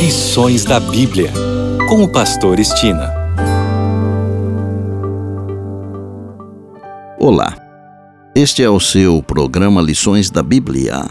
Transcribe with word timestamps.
Lições 0.00 0.64
da 0.64 0.80
Bíblia, 0.80 1.30
com 1.86 2.02
o 2.02 2.08
Pastor 2.08 2.58
Estina. 2.58 3.12
Olá, 7.18 7.54
este 8.34 8.62
é 8.62 8.70
o 8.70 8.80
seu 8.80 9.22
programa 9.22 9.82
Lições 9.82 10.30
da 10.30 10.42
Bíblia. 10.42 11.06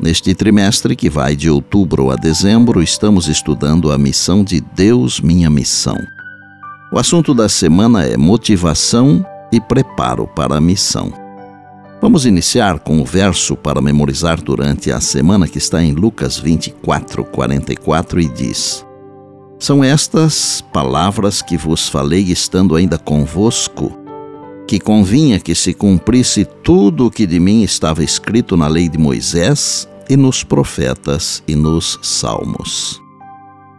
Neste 0.00 0.36
trimestre, 0.36 0.94
que 0.94 1.10
vai 1.10 1.34
de 1.34 1.50
outubro 1.50 2.12
a 2.12 2.14
dezembro, 2.14 2.80
estamos 2.80 3.26
estudando 3.26 3.90
a 3.90 3.98
missão 3.98 4.44
de 4.44 4.60
Deus, 4.60 5.20
minha 5.20 5.50
missão. 5.50 5.98
O 6.92 6.98
assunto 6.98 7.34
da 7.34 7.48
semana 7.48 8.04
é 8.04 8.16
motivação 8.16 9.26
e 9.50 9.60
preparo 9.60 10.28
para 10.28 10.58
a 10.58 10.60
missão. 10.60 11.12
Vamos 12.08 12.24
iniciar 12.24 12.78
com 12.78 13.02
o 13.02 13.04
verso 13.04 13.54
para 13.54 13.82
memorizar 13.82 14.40
durante 14.40 14.90
a 14.90 14.98
semana 14.98 15.46
que 15.46 15.58
está 15.58 15.84
em 15.84 15.92
Lucas 15.92 16.38
24, 16.38 17.22
44 17.22 18.20
e 18.22 18.28
diz: 18.28 18.82
São 19.58 19.84
estas 19.84 20.64
palavras 20.72 21.42
que 21.42 21.58
vos 21.58 21.86
falei 21.86 22.22
estando 22.22 22.74
ainda 22.74 22.96
convosco, 22.96 23.92
que 24.66 24.80
convinha 24.80 25.38
que 25.38 25.54
se 25.54 25.74
cumprisse 25.74 26.46
tudo 26.64 27.04
o 27.04 27.10
que 27.10 27.26
de 27.26 27.38
mim 27.38 27.62
estava 27.62 28.02
escrito 28.02 28.56
na 28.56 28.68
lei 28.68 28.88
de 28.88 28.96
Moisés 28.96 29.86
e 30.08 30.16
nos 30.16 30.42
profetas 30.42 31.42
e 31.46 31.54
nos 31.54 31.98
salmos. 32.00 32.98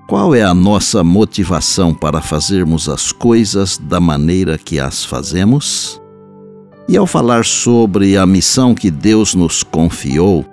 Qual 0.07 0.35
é 0.35 0.43
a 0.43 0.53
nossa 0.53 1.03
motivação 1.03 1.95
para 1.95 2.21
fazermos 2.21 2.87
as 2.89 3.11
coisas 3.11 3.79
da 3.79 3.99
maneira 3.99 4.55
que 4.55 4.79
as 4.79 5.03
fazemos? 5.03 5.98
E 6.89 6.98
ao 6.98 7.05
falar 7.05 7.45
sobre 7.45 8.17
a 8.17 8.25
missão 8.25 8.73
que 8.73 8.89
Deus 8.89 9.35
nos 9.35 9.61
confiou, 9.61 10.43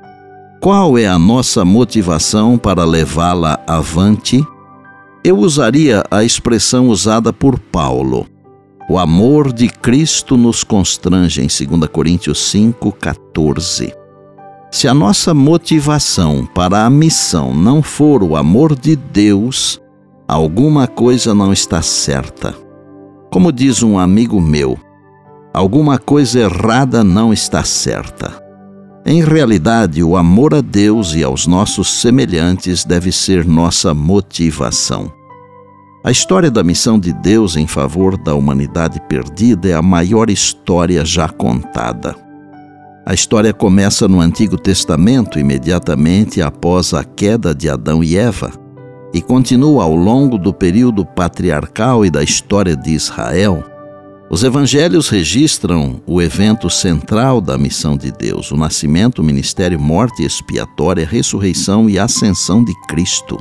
qual 0.61 0.99
é 0.99 1.07
a 1.07 1.19
nossa 1.19 1.65
motivação 1.65 2.59
para 2.59 2.85
levá-la 2.85 3.59
avante? 3.67 4.47
Eu 5.25 5.39
usaria 5.39 6.05
a 6.11 6.23
expressão 6.23 6.89
usada 6.89 7.33
por 7.33 7.59
Paulo. 7.59 8.27
O 8.87 8.99
amor 8.99 9.51
de 9.51 9.67
Cristo 9.67 10.37
nos 10.37 10.63
constrange 10.63 11.41
em 11.41 11.47
2 11.47 11.89
Coríntios 11.91 12.39
5:14. 12.53 13.95
Se 14.71 14.87
a 14.87 14.93
nossa 14.93 15.33
motivação 15.33 16.47
para 16.55 16.85
a 16.85 16.91
missão 16.91 17.55
não 17.55 17.83
for 17.83 18.23
o 18.23 18.37
amor 18.37 18.79
de 18.79 18.95
Deus, 18.95 19.81
alguma 20.29 20.87
coisa 20.87 21.35
não 21.35 21.51
está 21.51 21.81
certa. 21.81 22.55
Como 23.33 23.51
diz 23.51 23.83
um 23.83 23.99
amigo 23.99 24.39
meu, 24.39 24.79
alguma 25.57 25.99
coisa 25.99 26.41
errada 26.41 27.03
não 27.03 27.33
está 27.33 27.65
certa. 27.65 28.31
Em 29.07 29.25
realidade, 29.25 30.03
o 30.03 30.15
amor 30.15 30.53
a 30.53 30.61
Deus 30.61 31.15
e 31.15 31.25
aos 31.25 31.47
nossos 31.47 31.89
semelhantes 31.89 32.85
deve 32.85 33.11
ser 33.11 33.47
nossa 33.47 33.95
motivação. 33.95 35.11
A 36.05 36.11
história 36.11 36.51
da 36.51 36.63
missão 36.63 36.99
de 36.99 37.11
Deus 37.11 37.57
em 37.57 37.67
favor 37.67 38.19
da 38.19 38.35
humanidade 38.35 39.01
perdida 39.09 39.71
é 39.71 39.73
a 39.73 39.81
maior 39.81 40.29
história 40.29 41.03
já 41.07 41.27
contada. 41.27 42.15
A 43.07 43.15
história 43.15 43.55
começa 43.55 44.07
no 44.07 44.21
Antigo 44.21 44.59
Testamento, 44.59 45.39
imediatamente 45.39 46.43
após 46.43 46.93
a 46.93 47.03
queda 47.03 47.55
de 47.55 47.71
Adão 47.71 48.05
e 48.05 48.19
Eva, 48.19 48.53
e 49.15 49.23
continua 49.23 49.85
ao 49.85 49.95
longo 49.95 50.37
do 50.37 50.53
período 50.53 51.07
patriarcal 51.07 52.05
e 52.05 52.11
da 52.11 52.23
história 52.23 52.77
de 52.77 52.91
Israel 52.91 53.65
os 54.29 54.43
evangelhos 54.43 55.09
registram 55.09 56.01
o 56.05 56.21
evento 56.21 56.69
central 56.69 57.41
da 57.41 57.57
missão 57.57 57.97
de 57.97 58.11
Deus: 58.11 58.51
o 58.51 58.57
nascimento, 58.57 59.23
ministério, 59.23 59.79
morte 59.79 60.25
expiatória, 60.25 61.07
ressurreição 61.07 61.89
e 61.89 61.99
ascensão 61.99 62.65
de 62.65 62.75
Cristo. 62.89 63.39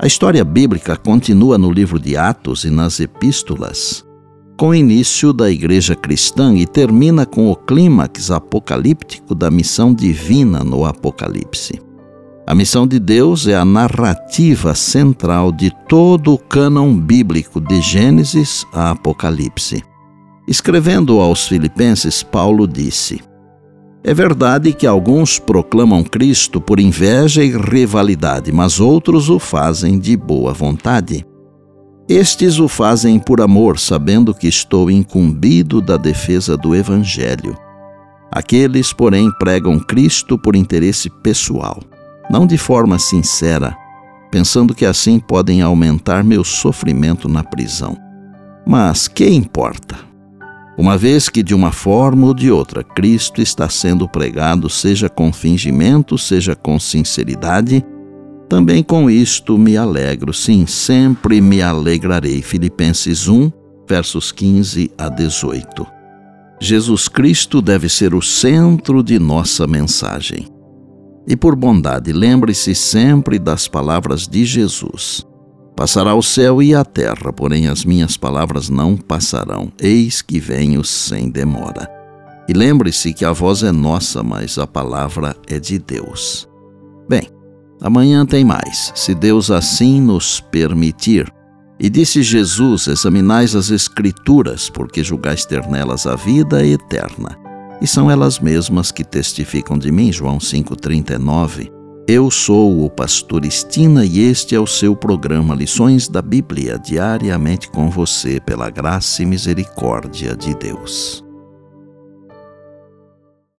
A 0.00 0.06
história 0.06 0.44
bíblica 0.44 0.96
continua 0.96 1.58
no 1.58 1.70
livro 1.70 1.98
de 1.98 2.16
Atos 2.16 2.64
e 2.64 2.70
nas 2.70 3.00
epístolas, 3.00 4.04
com 4.56 4.68
o 4.68 4.74
início 4.74 5.32
da 5.32 5.50
igreja 5.50 5.94
cristã 5.94 6.54
e 6.54 6.66
termina 6.66 7.26
com 7.26 7.50
o 7.50 7.56
clímax 7.56 8.30
apocalíptico 8.30 9.34
da 9.34 9.50
missão 9.50 9.92
divina 9.92 10.64
no 10.64 10.86
Apocalipse. 10.86 11.80
A 12.46 12.54
missão 12.54 12.86
de 12.86 12.98
Deus 12.98 13.46
é 13.46 13.54
a 13.54 13.64
narrativa 13.64 14.74
central 14.74 15.52
de 15.52 15.70
todo 15.86 16.32
o 16.32 16.38
cânon 16.38 16.96
bíblico 16.96 17.60
de 17.60 17.78
Gênesis 17.82 18.64
a 18.72 18.92
Apocalipse. 18.92 19.82
Escrevendo 20.48 21.20
aos 21.20 21.46
Filipenses, 21.46 22.22
Paulo 22.22 22.66
disse: 22.66 23.20
É 24.02 24.14
verdade 24.14 24.72
que 24.72 24.86
alguns 24.86 25.38
proclamam 25.38 26.02
Cristo 26.02 26.58
por 26.58 26.80
inveja 26.80 27.44
e 27.44 27.54
rivalidade, 27.54 28.50
mas 28.50 28.80
outros 28.80 29.28
o 29.28 29.38
fazem 29.38 29.98
de 29.98 30.16
boa 30.16 30.54
vontade. 30.54 31.22
Estes 32.08 32.58
o 32.58 32.66
fazem 32.66 33.18
por 33.18 33.42
amor, 33.42 33.78
sabendo 33.78 34.32
que 34.32 34.48
estou 34.48 34.90
incumbido 34.90 35.82
da 35.82 35.98
defesa 35.98 36.56
do 36.56 36.74
Evangelho. 36.74 37.54
Aqueles, 38.32 38.90
porém, 38.90 39.30
pregam 39.38 39.78
Cristo 39.78 40.38
por 40.38 40.56
interesse 40.56 41.10
pessoal, 41.22 41.78
não 42.30 42.46
de 42.46 42.56
forma 42.56 42.98
sincera, 42.98 43.76
pensando 44.30 44.74
que 44.74 44.86
assim 44.86 45.20
podem 45.20 45.60
aumentar 45.60 46.24
meu 46.24 46.42
sofrimento 46.42 47.28
na 47.28 47.44
prisão. 47.44 47.98
Mas 48.66 49.06
que 49.06 49.28
importa? 49.28 50.07
Uma 50.78 50.96
vez 50.96 51.28
que 51.28 51.42
de 51.42 51.56
uma 51.56 51.72
forma 51.72 52.28
ou 52.28 52.32
de 52.32 52.52
outra 52.52 52.84
Cristo 52.84 53.42
está 53.42 53.68
sendo 53.68 54.08
pregado, 54.08 54.70
seja 54.70 55.08
com 55.08 55.32
fingimento, 55.32 56.16
seja 56.16 56.54
com 56.54 56.78
sinceridade, 56.78 57.84
também 58.48 58.82
com 58.82 59.10
isto 59.10 59.58
me 59.58 59.76
alegro, 59.76 60.32
sim, 60.32 60.66
sempre 60.66 61.40
me 61.40 61.60
alegrarei. 61.60 62.40
Filipenses 62.40 63.26
1, 63.26 63.50
versos 63.88 64.30
15 64.30 64.92
a 64.96 65.08
18. 65.08 65.84
Jesus 66.60 67.08
Cristo 67.08 67.60
deve 67.60 67.88
ser 67.88 68.14
o 68.14 68.22
centro 68.22 69.02
de 69.02 69.18
nossa 69.18 69.66
mensagem. 69.66 70.46
E 71.26 71.36
por 71.36 71.56
bondade, 71.56 72.12
lembre-se 72.12 72.74
sempre 72.74 73.38
das 73.38 73.66
palavras 73.68 74.26
de 74.26 74.44
Jesus. 74.44 75.27
Passará 75.78 76.12
o 76.12 76.22
céu 76.24 76.60
e 76.60 76.74
a 76.74 76.84
terra, 76.84 77.32
porém 77.32 77.68
as 77.68 77.84
minhas 77.84 78.16
palavras 78.16 78.68
não 78.68 78.96
passarão. 78.96 79.72
Eis 79.78 80.20
que 80.20 80.40
venho 80.40 80.82
sem 80.82 81.30
demora. 81.30 81.88
E 82.48 82.52
lembre-se 82.52 83.12
que 83.12 83.24
a 83.24 83.30
voz 83.30 83.62
é 83.62 83.70
nossa, 83.70 84.20
mas 84.20 84.58
a 84.58 84.66
palavra 84.66 85.36
é 85.46 85.60
de 85.60 85.78
Deus. 85.78 86.48
Bem, 87.08 87.28
amanhã 87.80 88.26
tem 88.26 88.44
mais, 88.44 88.90
se 88.92 89.14
Deus 89.14 89.52
assim 89.52 90.00
nos 90.00 90.40
permitir. 90.40 91.32
E 91.78 91.88
disse 91.88 92.24
Jesus: 92.24 92.88
Examinais 92.88 93.54
as 93.54 93.70
Escrituras, 93.70 94.68
porque 94.68 95.04
julgais 95.04 95.44
ter 95.44 95.64
nelas 95.68 96.08
a 96.08 96.16
vida 96.16 96.66
eterna. 96.66 97.38
E 97.80 97.86
são 97.86 98.10
elas 98.10 98.40
mesmas 98.40 98.90
que 98.90 99.04
testificam 99.04 99.78
de 99.78 99.92
mim. 99.92 100.12
João 100.12 100.38
5,39. 100.38 101.77
Eu 102.10 102.30
sou 102.30 102.86
o 102.86 102.88
pastor 102.88 103.44
Estina 103.44 104.02
e 104.02 104.20
este 104.20 104.54
é 104.54 104.58
o 104.58 104.66
seu 104.66 104.96
programa 104.96 105.54
Lições 105.54 106.08
da 106.08 106.22
Bíblia, 106.22 106.78
diariamente 106.78 107.68
com 107.68 107.90
você, 107.90 108.40
pela 108.40 108.70
graça 108.70 109.22
e 109.22 109.26
misericórdia 109.26 110.34
de 110.34 110.54
Deus. 110.54 111.27